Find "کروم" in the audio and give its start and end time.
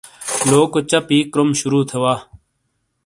1.31-1.49